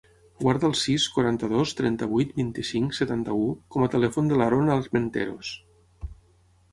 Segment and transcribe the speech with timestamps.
[0.43, 3.43] Guarda el sis, quaranta-dos, trenta-vuit, vint-i-cinc, setanta-u
[3.75, 5.53] com a telèfon de l'Aron Armenteros.